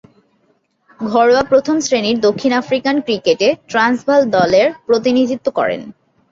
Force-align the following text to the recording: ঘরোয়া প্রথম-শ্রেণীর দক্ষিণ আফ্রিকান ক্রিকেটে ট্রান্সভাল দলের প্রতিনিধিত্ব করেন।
ঘরোয়া 0.99 1.43
প্রথম-শ্রেণীর 1.43 2.17
দক্ষিণ 2.19 2.51
আফ্রিকান 2.53 2.95
ক্রিকেটে 3.01 3.47
ট্রান্সভাল 3.67 4.21
দলের 4.29 4.67
প্রতিনিধিত্ব 4.85 5.47
করেন। 5.51 5.81